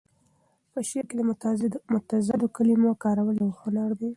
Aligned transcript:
په 0.71 0.79
شعر 0.89 1.05
کې 1.09 1.15
د 1.17 1.21
متضادو 1.93 2.47
کلمو 2.55 2.99
کارول 3.03 3.35
یو 3.41 3.51
هنر 3.61 3.89
دی. 3.99 4.09